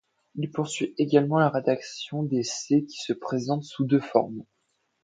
[0.33, 4.43] Il poursuit également la rédaction d'essais qui se présentent sous deux formes.